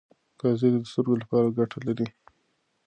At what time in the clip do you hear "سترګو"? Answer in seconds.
0.91-1.21